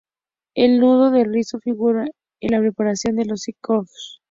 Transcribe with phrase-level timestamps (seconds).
[0.55, 2.07] El nudo de rizo figura
[2.41, 4.19] en la preparación de los scouts.